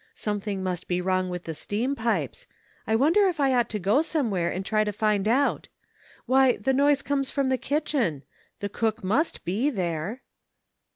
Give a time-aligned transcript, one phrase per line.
[0.15, 2.47] "Something must be wrong with the steam pipes.
[2.87, 5.67] I won der if I ought to go somewhere and try to find out?
[6.25, 8.23] Why, the noise comes from the kitchen.
[8.61, 10.23] The cook must be there."